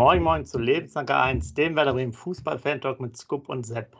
[0.00, 3.94] Moin Moin zu Lebensanker 1, dem Werder Bremen Fußball-Fan-Talk mit Scoop und Sepp.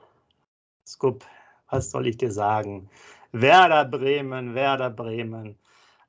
[0.87, 1.27] Scoop,
[1.69, 2.89] was soll ich dir sagen?
[3.32, 5.59] Werder Bremen, Werder Bremen.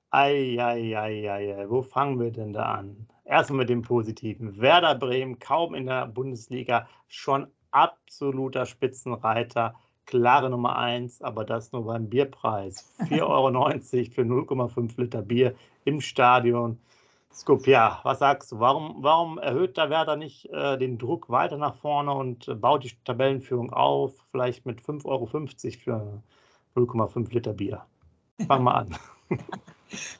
[0.09, 3.05] Eieieiei, wo fangen wir denn da an?
[3.25, 4.61] Erstmal mit dem Positiven.
[4.61, 11.83] Werder Bremen kaum in der Bundesliga, schon absoluter Spitzenreiter, klare Nummer 1, aber das nur
[11.83, 12.89] beim Bierpreis.
[13.09, 13.49] 4,90 Euro
[14.13, 15.53] für 0,5 Liter Bier
[15.83, 16.79] im Stadion.
[17.33, 18.59] Scoop, ja, was sagst du?
[18.59, 22.83] Warum, warum erhöht der Werder nicht äh, den Druck weiter nach vorne und äh, baut
[22.83, 26.21] die Tabellenführung auf, vielleicht mit 5,50 Euro für
[26.75, 27.85] 0,5 Liter Bier?
[28.47, 28.97] Fang mal an.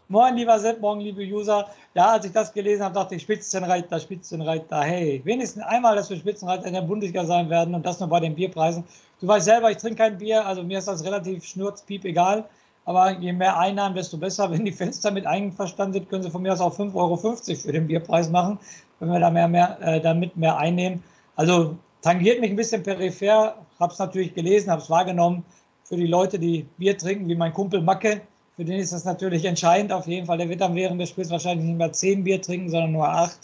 [0.08, 1.70] Moin, lieber Sepp, morgen, liebe User.
[1.94, 6.18] Ja, als ich das gelesen habe, dachte ich, Spitzenreiter, Spitzenreiter, hey, wenigstens einmal, dass wir
[6.18, 8.84] Spitzenreiter in der Bundesliga sein werden und das nur bei den Bierpreisen.
[9.20, 12.50] Du weißt selber, ich trinke kein Bier, also mir ist das relativ schnurzpiep egal.
[12.92, 14.52] Aber je mehr Einnahmen, desto besser.
[14.52, 17.72] Wenn die Fans damit einverstanden sind, können sie von mir aus auch 5,50 Euro für
[17.72, 18.60] den Bierpreis machen,
[19.00, 21.02] wenn wir da mehr, mehr, äh, damit mehr einnehmen.
[21.38, 25.46] Also tangiert mich ein bisschen peripher, habe es natürlich gelesen, habe es wahrgenommen.
[25.86, 28.20] Für die Leute, die Bier trinken, wie mein Kumpel Macke,
[28.58, 30.38] für den ist das natürlich entscheidend auf jeden Fall.
[30.38, 33.40] Der wird dann während des Spiels wahrscheinlich nicht mehr 10 Bier trinken, sondern nur 8.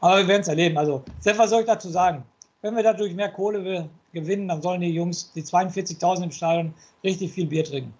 [0.00, 0.76] Aber wir werden es erleben.
[0.76, 2.24] Also, Sepp, was soll ich dazu sagen?
[2.62, 6.74] Wenn wir dadurch mehr Kohle gewinnen, dann sollen die Jungs, die 42.000 im Stadion,
[7.04, 7.94] richtig viel Bier trinken.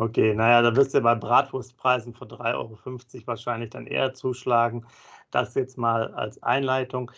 [0.00, 4.86] Okay, naja, da wirst du bei Bratwurstpreisen von 3,50 Euro wahrscheinlich dann eher zuschlagen.
[5.32, 7.10] Das jetzt mal als Einleitung.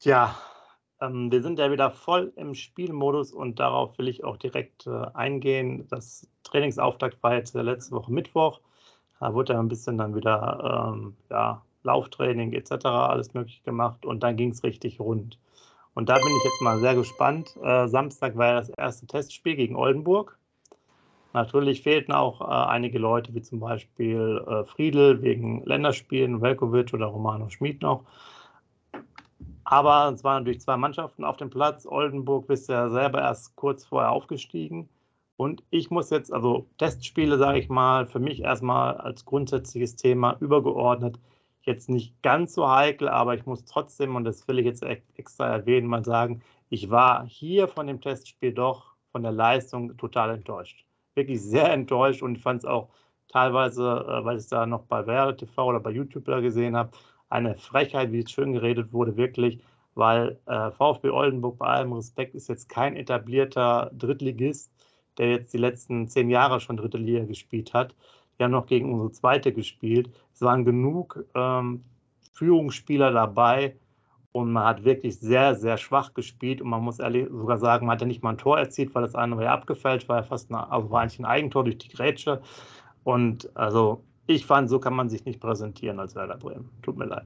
[0.00, 0.36] Tja,
[1.00, 5.06] ähm, wir sind ja wieder voll im Spielmodus und darauf will ich auch direkt äh,
[5.14, 5.86] eingehen.
[5.88, 8.60] Das Trainingsauftakt war jetzt letzte Woche Mittwoch.
[9.18, 12.84] Da wurde ja ein bisschen dann wieder ähm, ja, Lauftraining etc.
[12.84, 15.38] alles möglich gemacht und dann ging es richtig rund.
[15.94, 17.56] Und da bin ich jetzt mal sehr gespannt.
[17.62, 20.38] Äh, Samstag war ja das erste Testspiel gegen Oldenburg.
[21.36, 27.04] Natürlich fehlten auch äh, einige Leute, wie zum Beispiel äh, Friedel wegen Länderspielen, Velkovic oder
[27.04, 28.04] Romano Schmid noch.
[29.64, 31.84] Aber es waren natürlich zwei Mannschaften auf dem Platz.
[31.84, 34.88] Oldenburg bist ja selber erst kurz vorher aufgestiegen.
[35.36, 40.38] Und ich muss jetzt, also Testspiele, sage ich mal, für mich erstmal als grundsätzliches Thema
[40.40, 41.20] übergeordnet,
[41.64, 45.48] jetzt nicht ganz so heikel, aber ich muss trotzdem, und das will ich jetzt extra
[45.48, 50.85] erwähnen, mal sagen, ich war hier von dem Testspiel doch von der Leistung total enttäuscht
[51.16, 52.90] wirklich sehr enttäuscht und fand es auch
[53.28, 56.90] teilweise, äh, weil ich es da noch bei Werder TV oder bei YouTube gesehen habe,
[57.28, 59.60] eine Frechheit, wie es schön geredet wurde, wirklich,
[59.94, 64.70] weil äh, VfB Oldenburg bei allem Respekt ist jetzt kein etablierter Drittligist,
[65.18, 67.94] der jetzt die letzten zehn Jahre schon dritte Liga gespielt hat.
[68.38, 70.10] Die haben noch gegen unsere zweite gespielt.
[70.34, 71.82] Es waren genug ähm,
[72.32, 73.76] Führungsspieler dabei,
[74.36, 76.60] und man hat wirklich sehr, sehr schwach gespielt.
[76.60, 79.00] Und man muss ehrlich sogar sagen, man hat ja nicht mal ein Tor erzielt, weil
[79.00, 81.78] das eine war ja abgefällt, war ja fast eine, also war eigentlich ein Eigentor durch
[81.78, 82.42] die Grätsche.
[83.02, 86.68] Und also ich fand, so kann man sich nicht präsentieren als Werder Bremen.
[86.82, 87.24] Tut mir leid.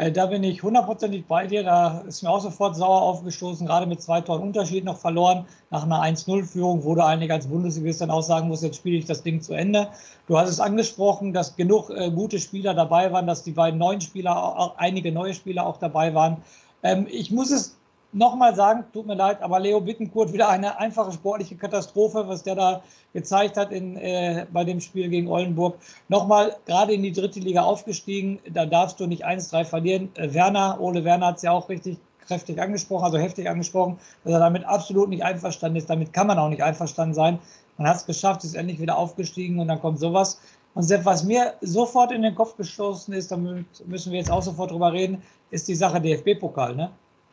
[0.00, 1.62] Äh, da bin ich hundertprozentig bei dir.
[1.62, 5.44] Da ist mir auch sofort sauer aufgestoßen, gerade mit zwei Toren Unterschied noch verloren.
[5.68, 9.04] Nach einer 1-0-Führung, wo du eigentlich als Bundesligist dann auch sagen musst, jetzt spiele ich
[9.04, 9.88] das Ding zu Ende.
[10.26, 14.00] Du hast es angesprochen, dass genug äh, gute Spieler dabei waren, dass die beiden neuen
[14.00, 16.38] Spieler, auch einige neue Spieler auch dabei waren.
[16.82, 17.76] Ähm, ich muss es
[18.12, 22.54] nochmal sagen, tut mir leid, aber Leo Bittenkurt wieder eine einfache sportliche Katastrophe, was der
[22.54, 22.82] da
[23.12, 25.76] gezeigt hat in, äh, bei dem Spiel gegen Oldenburg.
[26.08, 30.10] Nochmal gerade in die dritte Liga aufgestiegen, da darfst du nicht 1-3 verlieren.
[30.16, 34.32] Äh, Werner, Ole Werner hat es ja auch richtig kräftig angesprochen, also heftig angesprochen, dass
[34.32, 35.90] er damit absolut nicht einverstanden ist.
[35.90, 37.38] Damit kann man auch nicht einverstanden sein.
[37.76, 40.40] Man hat es geschafft, ist endlich wieder aufgestiegen und dann kommt sowas.
[40.74, 44.42] Und Sepp, was mir sofort in den Kopf gestoßen ist, da müssen wir jetzt auch
[44.42, 46.76] sofort drüber reden, ist die Sache DFB-Pokal.
[46.76, 46.90] Ne?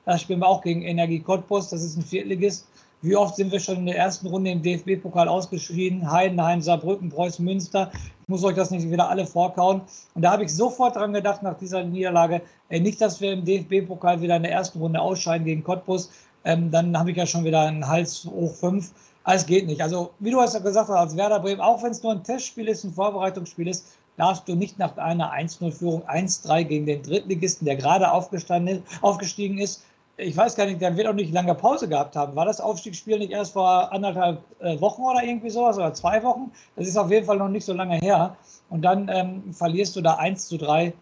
[0.07, 1.68] Da spielen wir auch gegen Energie Cottbus.
[1.68, 2.66] Das ist ein Viertligist.
[3.01, 6.09] Wie oft sind wir schon in der ersten Runde im DFB-Pokal ausgeschieden?
[6.09, 7.91] Heidenheim, Saarbrücken, Preußen, Münster.
[8.22, 9.81] Ich muss euch das nicht wieder alle vorkauen.
[10.13, 13.43] Und da habe ich sofort dran gedacht, nach dieser Niederlage, ey, nicht, dass wir im
[13.43, 16.09] DFB-Pokal wieder in der ersten Runde ausscheiden gegen Cottbus.
[16.46, 18.93] Ähm, dann habe ich ja schon wieder einen Hals hoch fünf.
[19.26, 19.81] Alles geht nicht.
[19.81, 22.70] Also, wie du hast ja gesagt als Werder Bremen, auch wenn es nur ein Testspiel
[22.70, 23.85] ist, ein Vorbereitungsspiel ist,
[24.16, 29.84] darfst du nicht nach einer 1-0-Führung 1-3 gegen den Drittligisten, der gerade aufgestiegen ist,
[30.17, 32.35] ich weiß gar nicht, der wird auch nicht lange Pause gehabt haben.
[32.35, 36.52] War das Aufstiegsspiel nicht erst vor anderthalb äh, Wochen oder irgendwie sowas oder zwei Wochen?
[36.75, 38.35] Das ist auf jeden Fall noch nicht so lange her.
[38.69, 40.93] Und dann ähm, verlierst du da 1 zu 3.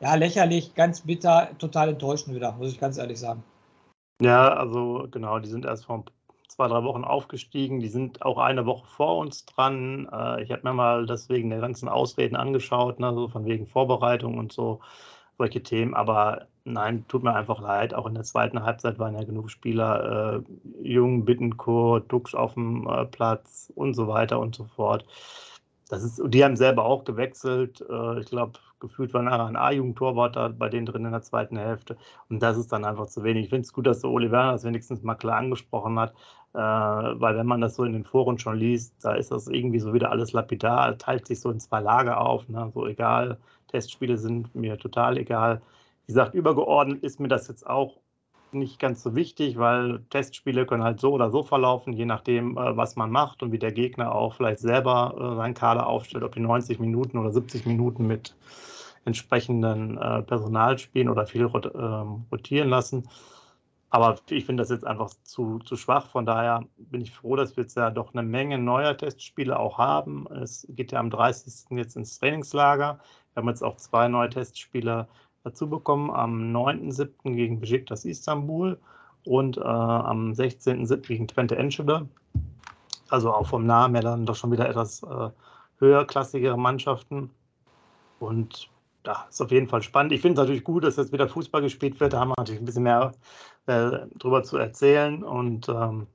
[0.00, 3.44] Ja, lächerlich, ganz bitter, total enttäuschend wieder, muss ich ganz ehrlich sagen.
[4.20, 6.04] Ja, also genau, die sind erst vor
[6.48, 7.78] zwei, drei Wochen aufgestiegen.
[7.78, 10.08] Die sind auch eine Woche vor uns dran.
[10.12, 14.36] Äh, ich habe mir mal deswegen der ganzen Ausreden angeschaut, ne, so von wegen Vorbereitung
[14.36, 14.80] und so
[15.38, 15.94] solche Themen.
[15.94, 17.94] Aber nein, tut mir einfach leid.
[17.94, 20.42] Auch in der zweiten Halbzeit waren ja genug Spieler,
[20.82, 25.06] äh, Jung, Bittencourt, Dux auf dem äh, Platz und so weiter und so fort.
[25.88, 27.84] Das ist, die haben selber auch gewechselt.
[27.88, 31.56] Äh, ich glaube, gefühlt war nachher ein A-Jugendtorwart da bei denen drin in der zweiten
[31.56, 31.96] Hälfte.
[32.28, 33.44] Und das ist dann einfach zu wenig.
[33.44, 36.14] Ich finde es gut, dass der Werner das wenigstens mal klar angesprochen hat,
[36.54, 39.78] äh, weil wenn man das so in den Foren schon liest, da ist das irgendwie
[39.80, 42.70] so wieder alles lapidar, teilt sich so in zwei Lager auf, ne?
[42.74, 43.38] so egal.
[43.68, 45.60] Testspiele sind mir total egal.
[46.06, 48.00] Wie gesagt, übergeordnet ist mir das jetzt auch
[48.52, 52.76] nicht ganz so wichtig, weil Testspiele können halt so oder so verlaufen, je nachdem, äh,
[52.76, 56.32] was man macht und wie der Gegner auch vielleicht selber äh, seinen Kader aufstellt, ob
[56.32, 58.36] die 90 Minuten oder 70 Minuten mit
[59.04, 63.08] entsprechenden äh, Personal spielen oder viel ähm, rotieren lassen.
[63.90, 66.08] Aber ich finde das jetzt einfach zu, zu schwach.
[66.08, 69.78] Von daher bin ich froh, dass wir jetzt ja doch eine Menge neuer Testspiele auch
[69.78, 70.26] haben.
[70.32, 71.76] Es geht ja am 30.
[71.78, 72.98] jetzt ins Trainingslager.
[73.32, 75.06] Wir haben jetzt auch zwei neue Testspiele
[75.44, 77.34] dazu bekommen am 9.7.
[77.34, 78.78] gegen Besiktas Istanbul
[79.24, 81.06] und äh, am 16.7.
[81.06, 82.08] gegen Twente Enschede.
[83.10, 85.30] Also auch vom Namen her dann doch schon wieder etwas äh,
[85.78, 87.30] höherklassigere Mannschaften.
[88.18, 88.70] Und
[89.06, 90.12] ja, ist auf jeden Fall spannend.
[90.12, 92.14] Ich finde es natürlich gut, dass jetzt wieder Fußball gespielt wird.
[92.14, 93.12] Da haben wir natürlich ein bisschen mehr
[93.66, 95.22] äh, drüber zu erzählen.
[95.22, 96.06] Und ähm,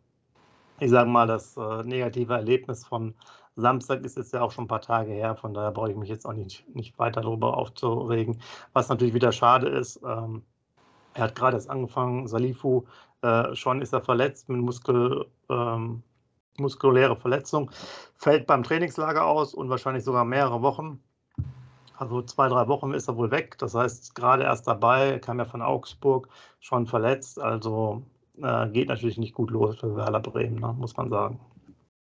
[0.79, 3.13] ich sage mal, das äh, negative Erlebnis von
[3.59, 6.09] Samstag ist jetzt ja auch schon ein paar Tage her, von daher brauche ich mich
[6.09, 8.41] jetzt auch nicht, nicht weiter darüber aufzuregen.
[8.73, 10.43] Was natürlich wieder schade ist, ähm,
[11.13, 12.83] er hat gerade erst angefangen, Salifu,
[13.21, 16.03] äh, schon ist er verletzt mit Muskel, ähm,
[16.57, 17.71] muskuläre Verletzung,
[18.15, 21.01] fällt beim Trainingslager aus und wahrscheinlich sogar mehrere Wochen.
[21.97, 23.57] Also zwei, drei Wochen ist er wohl weg.
[23.57, 26.29] Das heißt, gerade erst dabei, kam ja von Augsburg,
[26.59, 27.39] schon verletzt.
[27.39, 28.03] Also
[28.41, 31.39] äh, geht natürlich nicht gut los für Werder Bremen, ne, muss man sagen.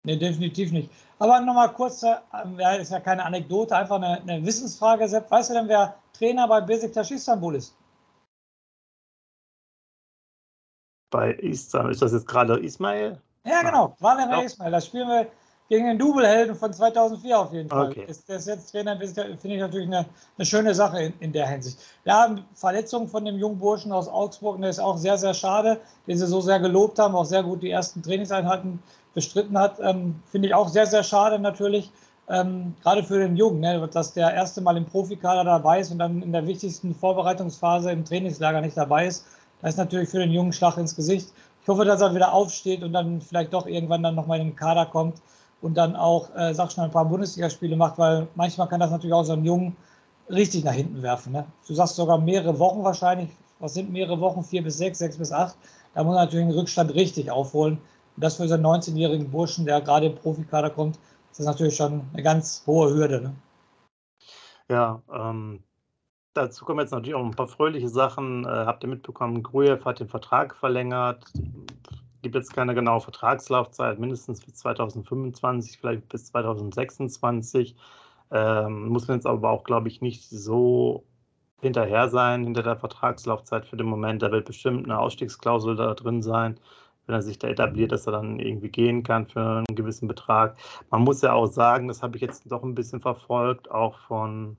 [0.07, 0.89] Nee, definitiv nicht.
[1.19, 2.15] Aber nochmal kurz, äh,
[2.59, 5.29] ja, ist ja keine Anekdote, einfach eine, eine, Wissensfrage, Sepp.
[5.29, 7.77] Weißt du denn, wer Trainer bei Besiktas Istanbul ist?
[11.11, 13.21] Bei Istanbul, ist das jetzt gerade Ismail?
[13.45, 14.71] Ja, genau, Valeria Ismail.
[14.71, 15.27] Das spielen wir
[15.69, 17.89] gegen den Double-Helden von 2004 auf jeden Fall.
[17.89, 18.05] Okay.
[18.07, 21.79] Ist, ist jetzt Trainer, finde ich natürlich eine, eine schöne Sache in, in, der Hinsicht.
[22.05, 26.17] Ja, Verletzung von dem jungen Burschen aus Augsburg, der ist auch sehr, sehr schade, den
[26.17, 28.81] sie so sehr gelobt haben, auch sehr gut die ersten Trainingseinheiten
[29.15, 29.81] bestritten hat.
[29.81, 31.91] Ähm, Finde ich auch sehr, sehr schade natürlich.
[32.29, 35.99] Ähm, gerade für den Jungen, ne, dass der erste Mal im Profikader dabei ist und
[35.99, 39.25] dann in der wichtigsten Vorbereitungsphase im Trainingslager nicht dabei ist.
[39.63, 41.29] Das ist natürlich für den Jungen Schlag ins Gesicht.
[41.63, 44.57] Ich hoffe, dass er wieder aufsteht und dann vielleicht doch irgendwann dann nochmal in den
[44.57, 45.17] Kader kommt
[45.67, 49.13] und dann auch, äh, sag schon, ein paar Bundesligaspiele macht, weil manchmal kann das natürlich
[49.13, 49.77] auch so einen Jungen
[50.31, 51.33] richtig nach hinten werfen.
[51.33, 51.45] Ne?
[51.67, 53.31] Du sagst sogar mehrere Wochen wahrscheinlich.
[53.59, 54.45] Was sind mehrere Wochen?
[54.45, 55.57] Vier bis sechs, sechs bis acht.
[55.95, 57.79] Da muss er natürlich den Rückstand richtig aufholen.
[58.15, 61.01] Und das für so einen 19-jährigen Burschen, der gerade im Profikader kommt,
[61.33, 63.21] ist das natürlich schon eine ganz hohe Hürde.
[63.21, 63.35] Ne?
[64.71, 65.65] Ja, ähm,
[66.35, 68.45] dazu kommen jetzt natürlich auch ein paar fröhliche Sachen.
[68.45, 71.25] Äh, habt ihr mitbekommen, Grujew hat den Vertrag verlängert.
[72.27, 77.77] Gibt jetzt keine genaue Vertragslaufzeit, mindestens bis 2025, vielleicht bis 2026.
[78.33, 81.05] Ähm, muss man jetzt aber auch, glaube ich, nicht so
[81.61, 84.23] hinterher sein hinter der Vertragslaufzeit für den Moment.
[84.23, 86.59] Da wird bestimmt eine Ausstiegsklausel da drin sein
[87.07, 90.57] wenn er sich da etabliert, dass er dann irgendwie gehen kann für einen gewissen Betrag.
[90.91, 94.57] Man muss ja auch sagen, das habe ich jetzt doch ein bisschen verfolgt, auch von,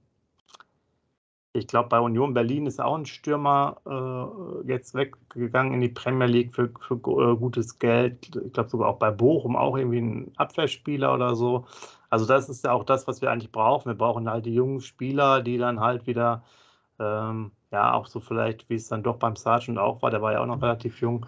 [1.53, 6.27] ich glaube, bei Union Berlin ist auch ein Stürmer äh, jetzt weggegangen in die Premier
[6.27, 8.35] League für, für äh, gutes Geld.
[8.35, 11.65] Ich glaube sogar auch bei Bochum auch irgendwie ein Abwehrspieler oder so.
[12.09, 13.89] Also das ist ja auch das, was wir eigentlich brauchen.
[13.89, 16.43] Wir brauchen halt die jungen Spieler, die dann halt wieder
[16.99, 20.31] ähm, ja, auch so vielleicht, wie es dann doch beim Sargent auch war, der war
[20.31, 21.25] ja auch noch relativ jung,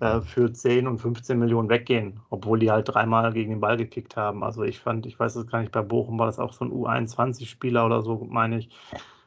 [0.00, 4.16] äh, für 10 und 15 Millionen weggehen, obwohl die halt dreimal gegen den Ball gekickt
[4.16, 4.42] haben.
[4.42, 6.72] Also ich fand, ich weiß es gar nicht, bei Bochum war das auch so ein
[6.72, 8.70] U21-Spieler oder so, meine ich.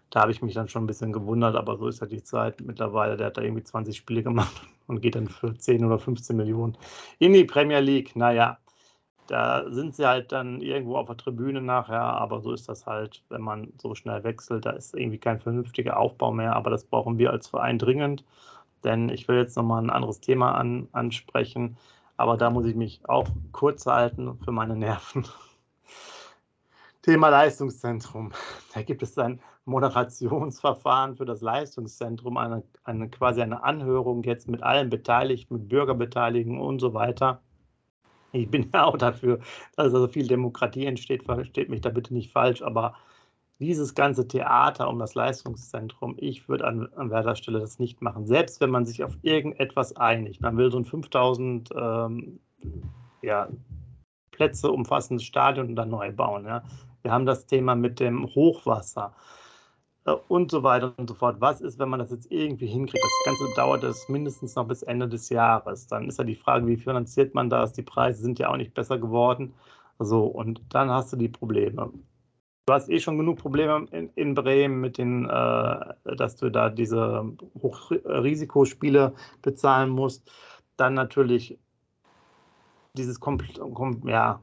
[0.10, 2.62] Da habe ich mich dann schon ein bisschen gewundert, aber so ist ja die Zeit
[2.62, 3.18] mittlerweile.
[3.18, 6.78] Der hat da irgendwie 20 Spiele gemacht und geht dann für 10 oder 15 Millionen
[7.20, 8.16] in die Premier League.
[8.16, 8.60] Naja,
[9.28, 13.24] da sind sie halt dann irgendwo auf der Tribüne nachher, aber so ist das halt,
[13.30, 17.18] wenn man so schnell wechselt, da ist irgendwie kein vernünftiger Aufbau mehr, aber das brauchen
[17.18, 18.24] wir als Verein dringend,
[18.84, 21.78] denn ich will jetzt nochmal ein anderes Thema an, ansprechen,
[22.18, 25.26] aber da muss ich mich auch kurz halten für meine Nerven.
[27.06, 28.32] Thema Leistungszentrum.
[28.74, 34.64] Da gibt es ein Moderationsverfahren für das Leistungszentrum, eine, eine quasi eine Anhörung jetzt mit
[34.64, 37.42] allen Beteiligten, mit Bürgerbeteiligung und so weiter.
[38.32, 39.38] Ich bin ja auch dafür,
[39.78, 42.96] dass also viel Demokratie entsteht, versteht mich da bitte nicht falsch, aber
[43.60, 48.26] dieses ganze Theater um das Leistungszentrum, ich würde an, an Werder Stelle das nicht machen.
[48.26, 52.40] Selbst wenn man sich auf irgendetwas einigt, man will so ein 5000 ähm,
[53.22, 53.48] ja,
[54.32, 56.46] Plätze umfassendes Stadion dann neu bauen.
[56.46, 56.64] Ja.
[57.06, 59.14] Wir haben das Thema mit dem Hochwasser.
[60.06, 61.38] Äh, und so weiter und so fort.
[61.40, 63.04] Was ist, wenn man das jetzt irgendwie hinkriegt?
[63.04, 65.86] Das Ganze dauert es mindestens noch bis Ende des Jahres.
[65.86, 67.74] Dann ist ja die Frage, wie finanziert man das?
[67.74, 69.54] Die Preise sind ja auch nicht besser geworden.
[70.00, 71.92] So, und dann hast du die Probleme.
[72.66, 76.70] du hast eh schon genug Probleme in, in Bremen mit den, äh, dass du da
[76.72, 77.24] diese
[77.62, 80.32] Hochrisikospiele bezahlen musst.
[80.76, 81.60] Dann natürlich
[82.94, 83.20] dieses
[84.06, 84.42] ja,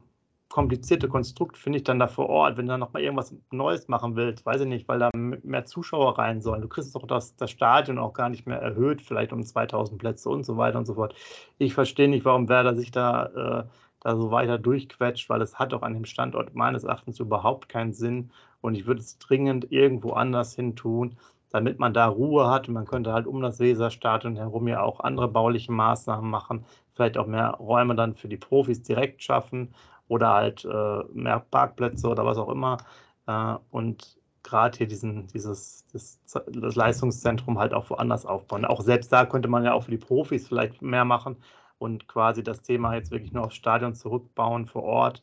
[0.52, 4.16] komplizierte Konstrukt finde ich dann da vor Ort, wenn du dann nochmal irgendwas Neues machen
[4.16, 6.60] willst, weiß ich nicht, weil da mehr Zuschauer rein sollen.
[6.60, 10.28] Du kriegst doch das, das Stadion auch gar nicht mehr erhöht, vielleicht um 2000 Plätze
[10.28, 11.14] und so weiter und so fort.
[11.58, 13.64] Ich verstehe nicht, warum Werder sich da, äh,
[14.00, 17.94] da so weiter durchquetscht, weil es hat auch an dem Standort meines Erachtens überhaupt keinen
[17.94, 18.30] Sinn
[18.60, 21.16] und ich würde es dringend irgendwo anders hin tun,
[21.50, 22.68] damit man da Ruhe hat.
[22.68, 27.26] Man könnte halt um das Weserstadion herum ja auch andere bauliche Maßnahmen machen, vielleicht auch
[27.26, 29.74] mehr Räume dann für die Profis direkt schaffen
[30.08, 32.78] oder halt äh, mehr Parkplätze oder was auch immer.
[33.26, 38.64] Äh, und gerade hier diesen, dieses das, das, Leistungszentrum halt auch woanders aufbauen.
[38.64, 41.36] Auch selbst da könnte man ja auch für die Profis vielleicht mehr machen
[41.78, 45.22] und quasi das Thema jetzt wirklich nur aufs Stadion zurückbauen vor Ort.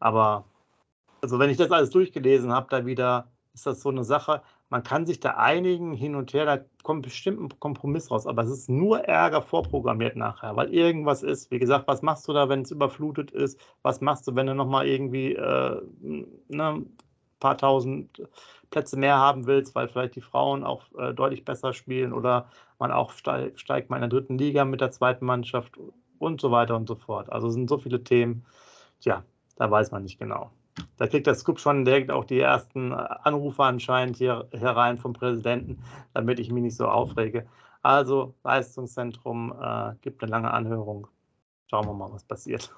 [0.00, 0.44] Aber
[1.20, 4.42] also wenn ich das alles durchgelesen habe, da wieder ist das so eine Sache
[4.72, 8.42] man kann sich da einigen hin und her, da kommt bestimmt ein Kompromiss raus, aber
[8.42, 11.50] es ist nur Ärger vorprogrammiert nachher, weil irgendwas ist.
[11.50, 13.60] Wie gesagt, was machst du da, wenn es überflutet ist?
[13.82, 16.96] Was machst du, wenn du nochmal irgendwie äh, ne, ein
[17.38, 18.26] paar tausend
[18.70, 22.48] Plätze mehr haben willst, weil vielleicht die Frauen auch äh, deutlich besser spielen oder
[22.78, 25.78] man auch steigt, steigt mal in der dritten Liga mit der zweiten Mannschaft
[26.18, 27.30] und so weiter und so fort.
[27.30, 28.46] Also sind so viele Themen,
[29.02, 29.22] tja,
[29.56, 30.50] da weiß man nicht genau.
[30.96, 35.82] Da kriegt der Scoop schon direkt auch die ersten Anrufe anscheinend hier herein vom Präsidenten,
[36.14, 37.46] damit ich mich nicht so aufrege.
[37.82, 41.08] Also Leistungszentrum äh, gibt eine lange Anhörung.
[41.68, 42.72] Schauen wir mal, was passiert.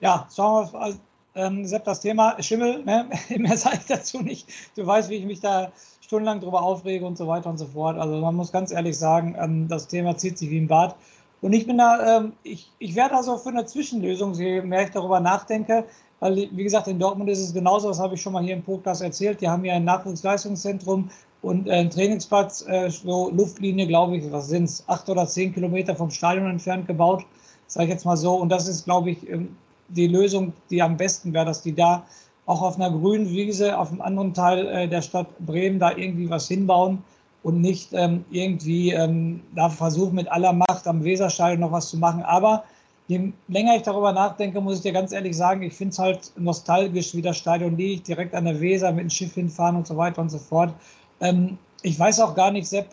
[0.00, 0.94] Ja, schauen wir mal.
[1.36, 3.10] Ähm, Sepp, das Thema Schimmel, ne?
[3.38, 4.48] mehr sage ich dazu nicht.
[4.76, 7.98] Du weißt, wie ich mich da stundenlang drüber aufrege und so weiter und so fort.
[7.98, 10.94] Also man muss ganz ehrlich sagen, ähm, das Thema zieht sich wie ein Bad.
[11.40, 14.84] Und ich bin da, ähm, ich, ich wäre da so für eine Zwischenlösung, je mehr
[14.84, 15.84] ich darüber nachdenke.
[16.20, 18.62] Weil, wie gesagt, in Dortmund ist es genauso, das habe ich schon mal hier im
[18.62, 19.40] Podcast erzählt.
[19.40, 21.10] Die haben ja ein Nachwuchsleistungszentrum
[21.42, 25.94] und einen Trainingsplatz, äh, so Luftlinie, glaube ich, was sind es, acht oder zehn Kilometer
[25.94, 27.24] vom Stadion entfernt gebaut,
[27.66, 28.34] sage ich jetzt mal so.
[28.34, 29.56] Und das ist, glaube ich, ähm,
[29.88, 32.04] die Lösung, die am besten wäre, dass die da
[32.46, 36.28] auch auf einer grünen Wiese, auf einem anderen Teil äh, der Stadt Bremen da irgendwie
[36.30, 37.02] was hinbauen
[37.42, 41.98] und nicht ähm, irgendwie ähm, da versuchen mit aller Macht am Weserstadion noch was zu
[41.98, 42.22] machen.
[42.22, 42.64] Aber
[43.06, 46.32] je länger ich darüber nachdenke, muss ich dir ganz ehrlich sagen, ich finde es halt
[46.36, 49.96] nostalgisch, wie das Stadion liegt, direkt an der Weser mit dem Schiff hinfahren und so
[49.96, 50.74] weiter und so fort.
[51.20, 52.88] Ähm, ich weiß auch gar nicht, Sepp,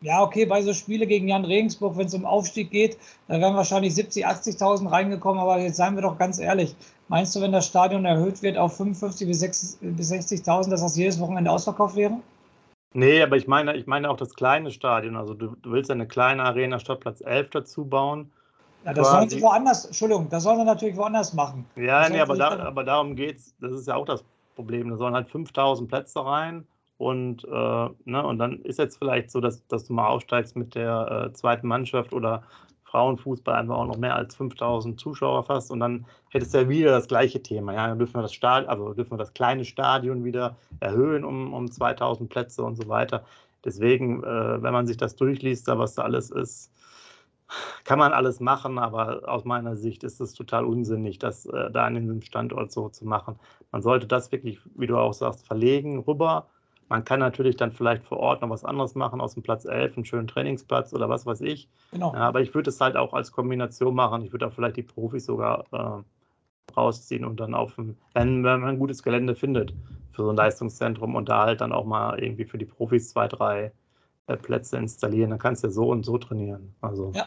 [0.00, 3.54] ja, okay, bei so Spiele gegen Jan Regensburg, wenn es um Aufstieg geht, da wären
[3.54, 6.74] wahrscheinlich 70, 80.000 reingekommen, aber jetzt seien wir doch ganz ehrlich.
[7.08, 11.50] Meinst du, wenn das Stadion erhöht wird auf 55 bis 60.000, dass das jedes Wochenende
[11.50, 12.18] ausverkauft wäre?
[12.92, 15.16] Nee, aber ich meine, ich meine auch das kleine Stadion.
[15.16, 18.30] Also du, du willst eine kleine Arena statt Platz 11 dazu bauen
[18.84, 21.64] ja, das sollen sie woanders, Entschuldigung, das sollen wir natürlich woanders machen.
[21.76, 24.24] Ja, nee, aber, da, aber darum geht es, das ist ja auch das
[24.54, 24.90] Problem.
[24.90, 26.66] Da sollen halt 5000 Plätze rein
[26.98, 27.48] und, äh,
[28.04, 31.32] ne, und dann ist jetzt vielleicht so, dass, dass du mal aufsteigst mit der äh,
[31.32, 32.42] zweiten Mannschaft oder
[32.84, 36.90] Frauenfußball einfach auch noch mehr als 5000 Zuschauer fast und dann hättest du ja wieder
[36.92, 37.74] das gleiche Thema.
[37.74, 41.52] Ja, dann dürfen wir das Stadion, also dürfen wir das kleine Stadion wieder erhöhen um,
[41.52, 43.24] um 2000 Plätze und so weiter.
[43.64, 46.70] Deswegen, äh, wenn man sich das durchliest, da was da alles ist,
[47.84, 51.84] kann man alles machen, aber aus meiner Sicht ist es total unsinnig, das äh, da
[51.84, 53.38] an diesem Standort so zu machen.
[53.72, 56.46] Man sollte das wirklich, wie du auch sagst, verlegen rüber.
[56.88, 59.96] Man kann natürlich dann vielleicht vor Ort noch was anderes machen, aus dem Platz 11,
[59.96, 61.68] einen schönen Trainingsplatz oder was weiß ich.
[61.92, 62.12] Genau.
[62.12, 64.22] Ja, aber ich würde es halt auch als Kombination machen.
[64.22, 66.02] Ich würde auch vielleicht die Profis sogar äh,
[66.76, 69.74] rausziehen und dann auf dem, wenn, wenn man ein gutes Gelände findet
[70.12, 73.28] für so ein Leistungszentrum und da halt dann auch mal irgendwie für die Profis zwei,
[73.28, 73.72] drei
[74.26, 76.74] Plätze installieren, dann kannst du so und so trainieren.
[76.80, 77.12] Also.
[77.14, 77.26] Ja,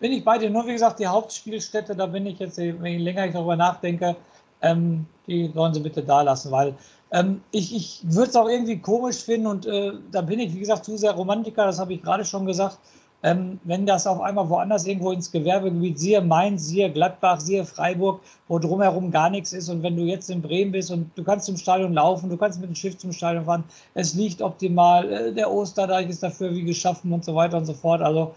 [0.00, 0.50] bin ich bei dir.
[0.50, 4.16] Nur wie gesagt, die Hauptspielstätte, da bin ich jetzt, wenn ich länger ich darüber nachdenke,
[4.62, 6.74] ähm, die sollen sie bitte da lassen, weil
[7.10, 10.60] ähm, ich, ich würde es auch irgendwie komisch finden und äh, da bin ich, wie
[10.60, 12.78] gesagt, zu sehr Romantiker, das habe ich gerade schon gesagt.
[13.24, 18.20] Ähm, wenn das auf einmal woanders irgendwo ins Gewerbegebiet, siehe Mainz, siehe Gladbach, siehe Freiburg,
[18.48, 21.46] wo drumherum gar nichts ist und wenn du jetzt in Bremen bist und du kannst
[21.46, 23.62] zum Stadion laufen, du kannst mit dem Schiff zum Stadion fahren,
[23.94, 27.74] es liegt optimal, äh, der Osterdeich ist dafür wie geschaffen und so weiter und so
[27.74, 28.02] fort.
[28.02, 28.34] Also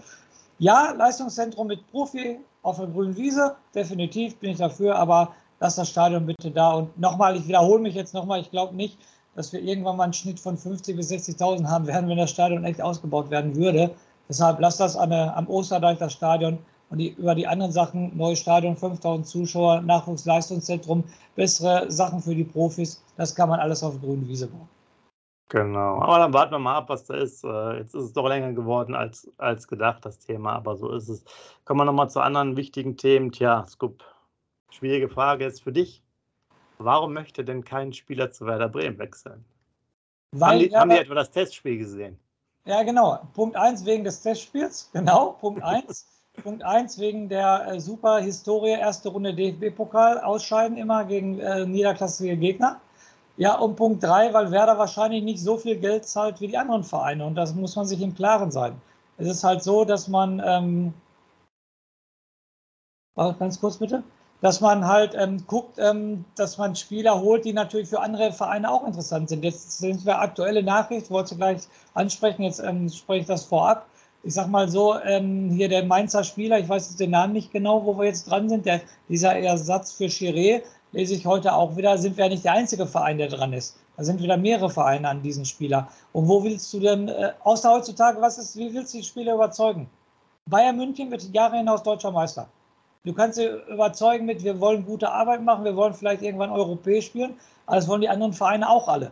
[0.60, 5.90] ja, Leistungszentrum mit Profi auf der grünen Wiese, definitiv bin ich dafür, aber lass das
[5.90, 6.74] Stadion bitte da.
[6.74, 8.98] Und nochmal, ich wiederhole mich jetzt nochmal, ich glaube nicht,
[9.36, 12.64] dass wir irgendwann mal einen Schnitt von 50.000 bis 60.000 haben werden, wenn das Stadion
[12.64, 13.92] echt ausgebaut werden würde.
[14.30, 16.60] Deshalb lass das an am Osterdeich, das Stadion.
[16.90, 21.04] Und die, über die anderen Sachen, neues Stadion, 5000 Zuschauer, Nachwuchsleistungszentrum,
[21.36, 24.70] bessere Sachen für die Profis, das kann man alles auf grünen Wiese bauen.
[25.50, 27.44] Genau, aber dann warten wir mal ab, was da ist.
[27.44, 31.08] Äh, jetzt ist es doch länger geworden als, als gedacht, das Thema, aber so ist
[31.08, 31.24] es.
[31.66, 33.32] Kommen wir nochmal zu anderen wichtigen Themen.
[33.32, 34.04] Tja, Scoop,
[34.72, 36.04] schwierige Frage jetzt für dich.
[36.80, 39.46] Warum möchte denn kein Spieler zu Werder Bremen wechseln?
[40.32, 42.20] Weil, haben, die, haben die etwa das Testspiel gesehen?
[42.68, 43.20] Ja, genau.
[43.34, 44.90] Punkt 1 wegen des Testspiels.
[44.94, 46.08] Genau, Punkt 1.
[46.44, 52.36] Punkt 1 wegen der äh, super Historie, erste Runde DFB-Pokal ausscheiden immer gegen äh, niederklassige
[52.36, 52.82] Gegner.
[53.38, 56.84] Ja, und Punkt 3, weil Werder wahrscheinlich nicht so viel Geld zahlt wie die anderen
[56.84, 58.82] Vereine und das muss man sich im Klaren sein.
[59.18, 60.94] Es ist halt so, dass man, ähm,
[63.16, 64.04] ganz kurz bitte,
[64.42, 68.70] dass man halt ähm, guckt, ähm, dass man Spieler holt, die natürlich für andere Vereine
[68.72, 69.44] auch interessant sind.
[69.44, 71.62] Jetzt sind wir aktuelle Nachricht, wollte gleich
[71.94, 73.88] ansprechen, jetzt ähm, spreche ich das vorab
[74.26, 77.52] ich sag mal so, ähm, hier der Mainzer Spieler, ich weiß jetzt den Namen nicht
[77.52, 80.64] genau, wo wir jetzt dran sind, der, dieser Ersatz für Chiré,
[80.94, 83.78] lese ich heute auch wieder, sind wir ja nicht der einzige Verein, der dran ist.
[83.98, 85.90] Da sind wieder mehrere Vereine an diesen Spieler.
[86.12, 89.36] Und wo willst du denn, äh, außer heutzutage, was ist, wie willst du die Spieler
[89.36, 89.88] überzeugen?
[90.50, 92.48] Bayern München wird Jahre hinaus deutscher Meister.
[93.06, 97.06] Du kannst sie überzeugen mit, wir wollen gute Arbeit machen, wir wollen vielleicht irgendwann europäisch
[97.06, 97.36] spielen,
[97.68, 99.12] aber das wollen die anderen Vereine auch alle.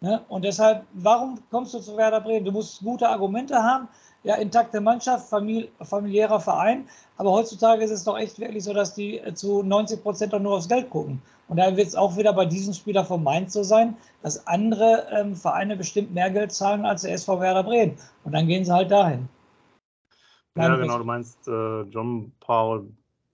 [0.00, 0.22] Ne?
[0.28, 2.44] Und deshalb, warum kommst du zu Werder Bremen?
[2.44, 3.88] Du musst gute Argumente haben,
[4.24, 6.88] ja, intakte Mannschaft, famili familiärer Verein.
[7.16, 10.56] Aber heutzutage ist es doch echt wirklich so, dass die zu 90 Prozent doch nur
[10.56, 11.22] aufs Geld gucken.
[11.48, 15.06] Und da wird es auch wieder bei diesem Spieler von Mainz so sein, dass andere
[15.12, 17.96] ähm, Vereine bestimmt mehr Geld zahlen als der SV Werder Bremen.
[18.24, 19.28] Und dann gehen sie halt dahin.
[20.58, 22.88] Ja, genau, du meinst äh, John Paul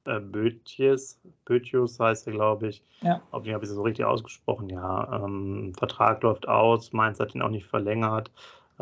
[0.05, 2.83] äh, Bötjes, Bötjus heißt er, glaube ich.
[3.01, 3.21] Ja.
[3.31, 4.69] Auf den habe ich es so richtig ausgesprochen.
[4.69, 8.31] Ja, ähm, Vertrag läuft aus, Mainz hat ihn auch nicht verlängert.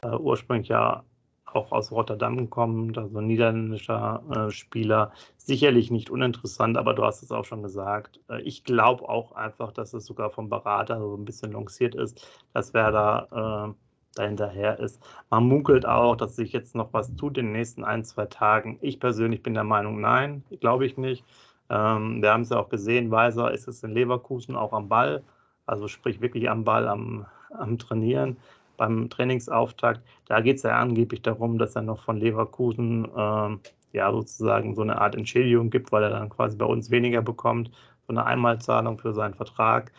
[0.03, 1.05] Äh, ursprünglich ja
[1.53, 5.13] auch aus Rotterdam kommt, also ein niederländischer äh, Spieler.
[5.37, 8.21] Sicherlich nicht uninteressant, aber du hast es auch schon gesagt.
[8.29, 12.27] Äh, ich glaube auch einfach, dass es sogar vom Berater so ein bisschen lanciert ist,
[12.53, 13.75] dass Werder
[14.11, 15.03] äh, da hinterher ist.
[15.31, 18.79] Man munkelt auch, dass sich jetzt noch was tut in den nächsten ein, zwei Tagen.
[18.81, 21.25] Ich persönlich bin der Meinung, nein, glaube ich nicht.
[21.69, 25.23] Ähm, wir haben es ja auch gesehen, Weiser ist es in Leverkusen auch am Ball,
[25.67, 28.37] also sprich wirklich am Ball, am, am Trainieren
[28.77, 30.01] beim Trainingsauftakt.
[30.27, 33.57] Da geht es ja angeblich darum, dass er noch von Leverkusen äh,
[33.93, 37.71] ja sozusagen so eine Art Entschädigung gibt, weil er dann quasi bei uns weniger bekommt,
[38.07, 39.93] so eine Einmalzahlung für seinen Vertrag.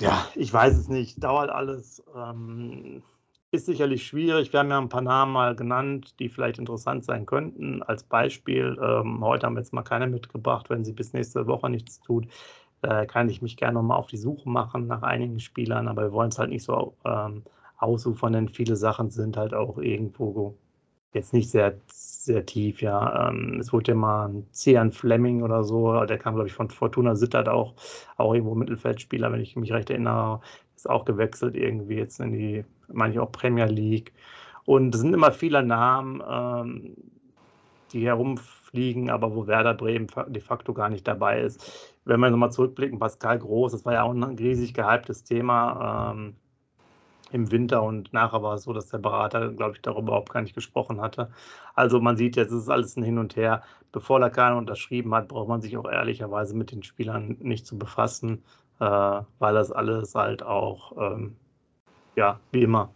[0.00, 2.02] Ja, ich weiß es nicht, dauert alles.
[2.16, 3.02] Ähm,
[3.52, 4.52] ist sicherlich schwierig.
[4.52, 7.82] Wir haben ja ein paar Namen mal genannt, die vielleicht interessant sein könnten.
[7.84, 11.70] Als Beispiel, ähm, heute haben wir jetzt mal keine mitgebracht, wenn sie bis nächste Woche
[11.70, 12.26] nichts tut.
[12.82, 16.12] Da kann ich mich gerne nochmal auf die Suche machen nach einigen Spielern, aber wir
[16.12, 17.44] wollen es halt nicht so ähm,
[17.78, 20.56] ausufern, denn viele Sachen sind halt auch irgendwo
[21.14, 21.78] jetzt nicht sehr,
[22.24, 22.80] sehr tief.
[22.82, 26.54] Ja, ähm, es wurde ja mal ein Cian Fleming oder so, der kam, glaube ich,
[26.54, 27.74] von Fortuna Sittard auch,
[28.16, 30.40] auch irgendwo Mittelfeldspieler, wenn ich mich recht erinnere,
[30.76, 34.12] ist auch gewechselt irgendwie jetzt in die, meine ich auch Premier League.
[34.64, 36.96] Und es sind immer viele Namen, ähm,
[37.92, 42.52] die herumfliegen, aber wo Werder Bremen de facto gar nicht dabei ist wenn wir nochmal
[42.52, 46.36] zurückblicken, Pascal Groß, das war ja auch ein riesig gehyptes Thema ähm,
[47.34, 50.40] im Winter und nachher war es so, dass der Berater, glaube ich, darüber überhaupt gar
[50.40, 51.32] nicht gesprochen hatte.
[51.74, 53.62] Also man sieht jetzt, es ist alles ein Hin und Her.
[53.90, 58.44] Bevor keiner unterschrieben hat, braucht man sich auch ehrlicherweise mit den Spielern nicht zu befassen,
[58.78, 61.36] äh, weil das alles halt auch, ähm,
[62.14, 62.94] ja, wie immer.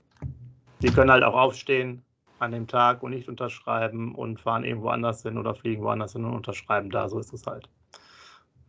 [0.79, 2.05] Sie können halt auch aufstehen
[2.39, 6.25] an dem Tag und nicht unterschreiben und fahren irgendwo anders hin oder fliegen woanders hin
[6.25, 7.09] und unterschreiben da.
[7.09, 7.69] So ist es halt.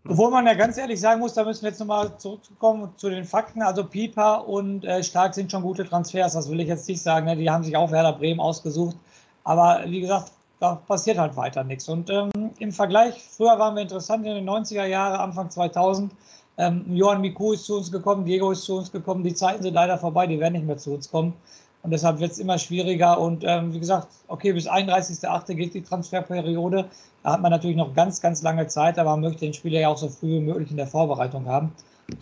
[0.08, 3.26] Obwohl man ja ganz ehrlich sagen muss, da müssen wir jetzt nochmal zurückkommen zu den
[3.26, 3.62] Fakten.
[3.62, 7.26] Also Pieper und äh, Stark sind schon gute Transfers, das will ich jetzt nicht sagen.
[7.26, 7.36] Ne?
[7.36, 8.96] Die haben sich auch Werder Bremen ausgesucht.
[9.44, 11.88] Aber wie gesagt, da passiert halt weiter nichts.
[11.90, 16.14] Und ähm, im Vergleich, früher waren wir interessant in den 90er Jahren, Anfang 2000.
[16.58, 19.24] Ähm, Johann Miku ist zu uns gekommen, Diego ist zu uns gekommen.
[19.24, 21.34] Die Zeiten sind leider vorbei, die werden nicht mehr zu uns kommen.
[21.82, 23.20] Und deshalb wird es immer schwieriger.
[23.20, 25.54] Und ähm, wie gesagt, okay, bis 31.08.
[25.54, 26.86] geht die Transferperiode.
[27.24, 29.90] Da hat man natürlich noch ganz, ganz lange Zeit, aber man möchte den Spieler ja
[29.90, 31.74] auch so früh wie möglich in der Vorbereitung haben.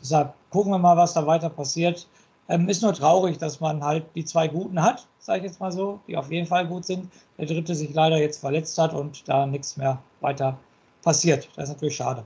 [0.01, 2.07] Deshalb gucken wir mal, was da weiter passiert.
[2.49, 5.71] Ähm, ist nur traurig, dass man halt die zwei Guten hat, sage ich jetzt mal
[5.71, 7.11] so, die auf jeden Fall gut sind.
[7.37, 10.57] Der dritte sich leider jetzt verletzt hat und da nichts mehr weiter
[11.03, 11.49] passiert.
[11.55, 12.23] Das ist natürlich schade.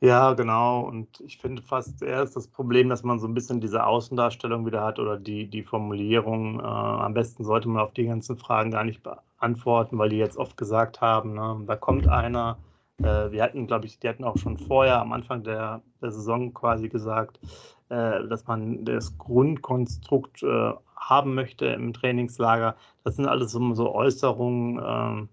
[0.00, 0.80] Ja, genau.
[0.80, 4.66] Und ich finde fast eher ist das Problem, dass man so ein bisschen diese Außendarstellung
[4.66, 6.60] wieder hat oder die, die Formulierung.
[6.60, 10.36] Äh, am besten sollte man auf die ganzen Fragen gar nicht beantworten, weil die jetzt
[10.36, 12.58] oft gesagt haben, ne, da kommt einer.
[12.98, 16.52] Äh, wir hatten, glaube ich, die hatten auch schon vorher am Anfang der, der Saison
[16.52, 17.40] quasi gesagt,
[17.88, 22.76] äh, dass man das Grundkonstrukt äh, haben möchte im Trainingslager.
[23.04, 25.28] Das sind alles so, so Äußerungen ähm,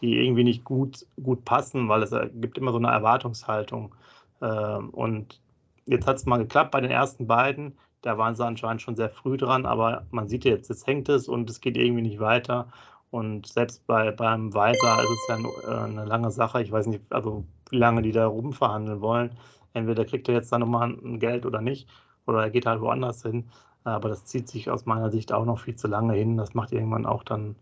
[0.00, 3.94] die irgendwie nicht gut, gut passen, weil es gibt immer so eine Erwartungshaltung.
[4.42, 5.40] Ähm, und
[5.86, 7.76] jetzt hat es mal geklappt bei den ersten beiden.
[8.02, 11.28] Da waren sie anscheinend schon sehr früh dran, aber man sieht jetzt, jetzt hängt es
[11.28, 12.68] und es geht irgendwie nicht weiter.
[13.10, 16.62] Und selbst bei, beim Weiser ist es ja eine, äh, eine lange Sache.
[16.62, 19.30] Ich weiß nicht, also wie lange die da rumverhandeln wollen.
[19.72, 21.88] Entweder kriegt er jetzt dann nochmal ein Geld oder nicht,
[22.26, 23.44] oder er geht halt woanders hin.
[23.84, 26.36] Aber das zieht sich aus meiner Sicht auch noch viel zu lange hin.
[26.36, 27.54] Das macht irgendwann auch dann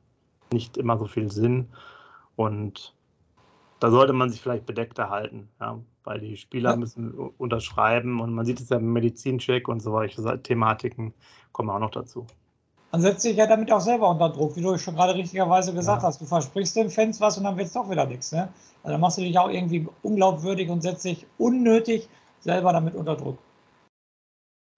[0.52, 1.68] nicht immer so viel Sinn.
[2.36, 2.94] Und
[3.80, 6.76] da sollte man sich vielleicht bedeckter halten, ja, weil die Spieler ja.
[6.76, 11.12] müssen unterschreiben und man sieht es ja im Medizincheck und so solche Thematiken
[11.52, 12.26] kommen auch noch dazu.
[12.92, 16.02] Man setzt sich ja damit auch selber unter Druck, wie du schon gerade richtigerweise gesagt
[16.02, 16.08] ja.
[16.08, 16.20] hast.
[16.20, 18.30] Du versprichst den Fans was und dann wird es doch wieder nichts.
[18.30, 18.48] Ne?
[18.82, 22.08] Also dann machst du dich auch irgendwie unglaubwürdig und setzt dich unnötig
[22.40, 23.38] selber damit unter Druck.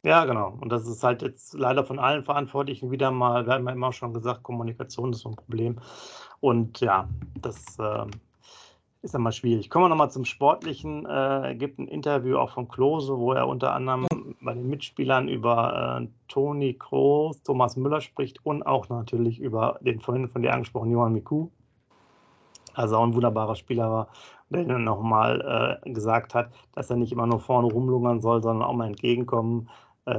[0.07, 0.57] Ja, genau.
[0.61, 3.93] Und das ist halt jetzt leider von allen Verantwortlichen wieder mal, wir haben ja immer
[3.93, 5.81] schon gesagt, Kommunikation ist so ein Problem.
[6.39, 7.09] Und ja,
[7.43, 8.07] das äh,
[9.03, 9.69] ist ja mal schwierig.
[9.69, 11.07] Kommen wir nochmal zum Sportlichen.
[11.07, 14.07] Äh, gibt ein Interview auch von Klose, wo er unter anderem
[14.41, 19.99] bei den Mitspielern über äh, Toni Kroos, Thomas Müller spricht und auch natürlich über den
[19.99, 21.49] vorhin von dir angesprochenen Johann Miku.
[22.75, 24.09] Also auch ein wunderbarer Spieler war,
[24.51, 28.75] der nochmal äh, gesagt hat, dass er nicht immer nur vorne rumlungern soll, sondern auch
[28.75, 29.69] mal entgegenkommen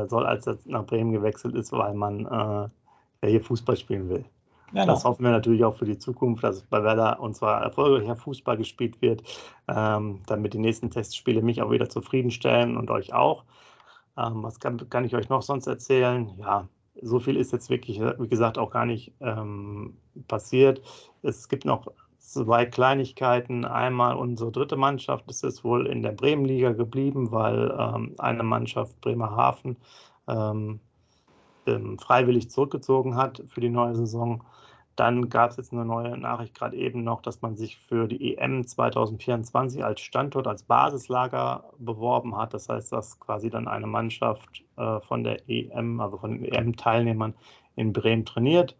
[0.08, 2.70] soll, als er nach Bremen gewechselt ist, weil man
[3.22, 4.26] äh, hier Fußball spielen will.
[4.74, 8.18] Ja, das hoffen wir natürlich auch für die Zukunft, dass bei Werder und zwar erfolgreicher
[8.18, 9.24] Fußball gespielt wird,
[9.70, 13.46] ähm, damit die nächsten Testspiele mich auch wieder zufriedenstellen und euch auch.
[14.18, 16.30] Ähm, was kann, kann, ich euch noch sonst erzählen?
[16.38, 16.68] Ja,
[17.02, 19.96] so viel ist jetzt wirklich, wie gesagt, auch gar nicht ähm,
[20.28, 20.82] passiert.
[21.22, 21.88] Es gibt noch
[22.28, 23.66] zwei Kleinigkeiten.
[23.66, 29.00] Einmal unsere dritte Mannschaft ist es wohl in der Bremenliga geblieben, weil ähm, eine Mannschaft
[29.02, 29.78] Bremerhaven
[30.28, 30.80] ähm,
[31.66, 34.44] ähm, freiwillig zurückgezogen hat für die neue Saison.
[34.96, 38.36] Dann gab es jetzt eine neue Nachricht gerade eben noch, dass man sich für die
[38.36, 42.54] EM 2024 als Standort, als Basislager beworben hat.
[42.54, 47.36] Das heißt, dass quasi dann eine Mannschaft äh, von der EM, also von den EM-Teilnehmern
[47.76, 48.76] in Bremen trainiert.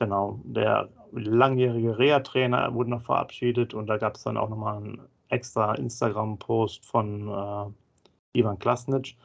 [0.00, 5.00] Genau, der langjährige Reha-Trainer wurde noch verabschiedet und da gab es dann auch nochmal einen
[5.28, 9.16] extra Instagram-Post von äh, Ivan Klasnic.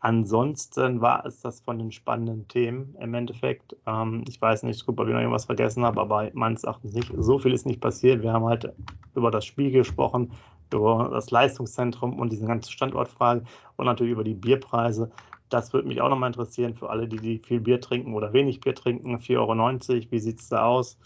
[0.00, 3.74] Ansonsten war es das von den spannenden Themen im Endeffekt.
[3.86, 7.10] Ähm, ich weiß nicht, ob ich noch irgendwas vergessen habe, aber meines Erachtens nicht.
[7.16, 8.22] So viel ist nicht passiert.
[8.22, 8.70] Wir haben halt
[9.14, 10.32] über das Spiel gesprochen,
[10.72, 13.44] über das Leistungszentrum und diese ganze Standortfrage
[13.76, 15.10] und natürlich über die Bierpreise.
[15.48, 18.60] Das würde mich auch nochmal interessieren für alle, die, die viel Bier trinken oder wenig
[18.60, 19.16] Bier trinken.
[19.16, 20.98] 4,90 Euro, wie sieht es da aus?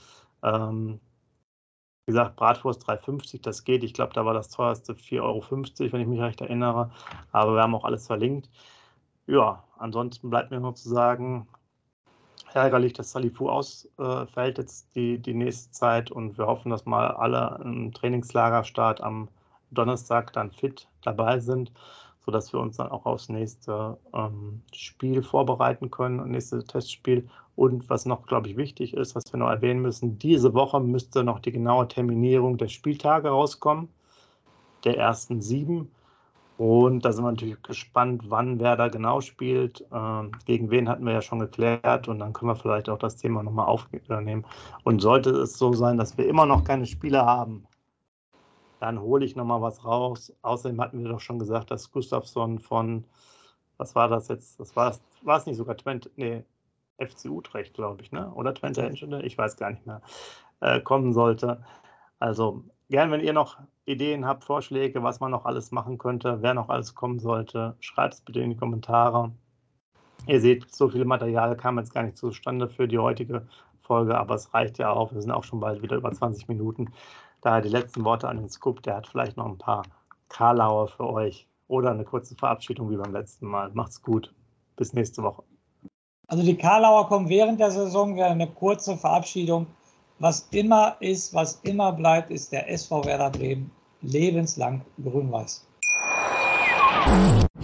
[0.43, 1.01] Ähm,
[2.07, 3.85] wie gesagt, Bratwurst 3,50, das geht.
[3.85, 6.91] Ich glaube, da war das teuerste 4,50 Euro, wenn ich mich recht erinnere.
[7.31, 8.51] Aber wir haben auch alles verlinkt.
[9.27, 11.47] Ja, ansonsten bleibt mir nur zu sagen,
[12.55, 17.61] ärgerlich, dass Salifu ausfällt jetzt die, die nächste Zeit und wir hoffen, dass mal alle
[17.65, 19.29] im Trainingslagerstart am
[19.71, 21.73] Donnerstag dann fit dabei sind
[22.25, 27.29] sodass wir uns dann auch aufs nächste ähm, Spiel vorbereiten können, das nächste Testspiel.
[27.57, 31.25] Und was noch, glaube ich, wichtig ist, was wir noch erwähnen müssen, diese Woche müsste
[31.25, 33.89] noch die genaue Terminierung der Spieltage rauskommen,
[34.85, 35.91] der ersten sieben.
[36.59, 39.85] Und da sind wir natürlich gespannt, wann wer da genau spielt.
[39.93, 43.17] Ähm, gegen wen hatten wir ja schon geklärt und dann können wir vielleicht auch das
[43.17, 44.45] Thema nochmal aufnehmen.
[44.85, 47.67] Und sollte es so sein, dass wir immer noch keine Spiele haben,
[48.83, 50.33] dann hole ich nochmal was raus.
[50.43, 53.05] Außerdem hatten wir doch schon gesagt, dass Gustafsson von,
[53.77, 54.59] was war das jetzt?
[54.59, 56.45] Das war es nicht sogar Twente, nee,
[56.99, 58.33] FC Utrecht, glaube ich, ne?
[58.35, 60.03] Oder Twente Enschede, ich weiß gar nicht mehr,
[60.61, 61.65] äh, kommen sollte.
[62.19, 66.55] Also gern, wenn ihr noch Ideen habt, Vorschläge, was man noch alles machen könnte, wer
[66.55, 69.31] noch alles kommen sollte, schreibt es bitte in die Kommentare.
[70.27, 73.47] Ihr seht, so viel Material kam jetzt gar nicht zustande für die heutige
[73.81, 75.13] Folge, aber es reicht ja auch.
[75.13, 76.93] Wir sind auch schon bald wieder über 20 Minuten.
[77.43, 78.83] Daher die letzten Worte an den Scoop.
[78.85, 79.83] Der hat vielleicht noch ein paar
[80.29, 83.71] Karlauer für euch oder eine kurze Verabschiedung wie beim letzten Mal.
[83.75, 84.33] Macht's gut.
[84.77, 85.43] Bis nächste Woche.
[86.29, 89.67] Also die Karlauer kommen während der Saison wäre eine kurze Verabschiedung.
[90.19, 93.71] Was immer ist, was immer bleibt, ist der SV Werder Bremen
[94.03, 95.67] lebenslang grün-weiß.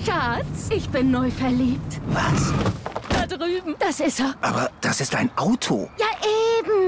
[0.05, 2.01] Schatz, ich bin neu verliebt.
[2.09, 2.53] Was?
[3.11, 3.77] Da drüben.
[3.79, 4.35] Das ist er.
[4.41, 5.89] Aber das ist ein Auto.
[5.99, 6.08] Ja,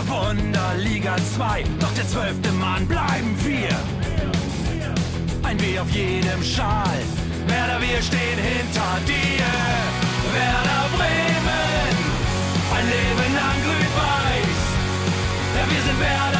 [0.00, 3.68] Weser Wunder, Liga 2, doch der zwölfte Mann bleiben wir.
[5.42, 6.98] Ein W auf jedem Schal,
[7.46, 9.44] Werder, wir stehen hinter dir.
[10.32, 11.96] Werder Bremen,
[12.76, 14.60] ein Leben lang grün-weiß.
[15.56, 16.39] Ja, wir sind Werder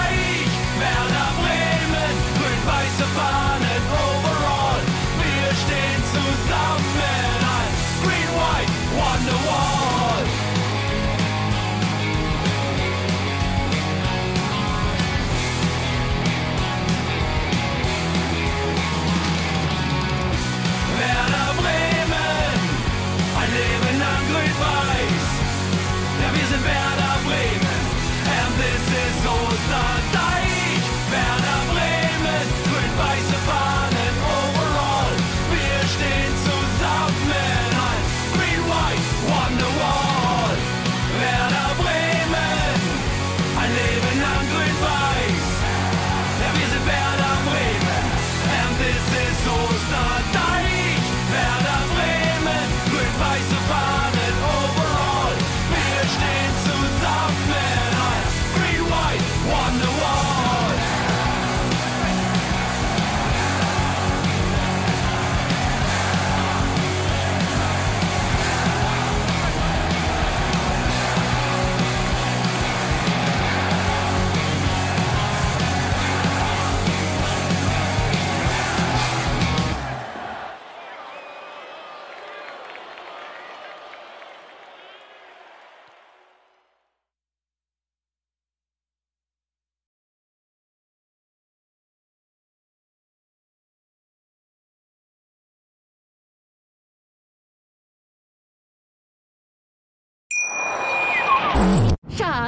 [1.01, 3.70] Werder Bremen, grün-weiße Fahnen